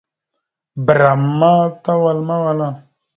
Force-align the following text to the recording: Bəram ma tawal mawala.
Bəram 0.85 1.21
ma 1.39 1.51
tawal 1.83 2.19
mawala. 2.27 2.67